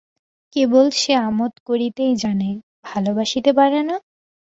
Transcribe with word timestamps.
কেবল 0.55 0.85
সে 0.93 1.13
আমোদ 1.21 1.53
করিতেই 1.67 2.13
জানে, 2.23 2.49
ভালোবাসিতে 2.85 3.51
পারে 3.59 3.79
না? 3.83 3.95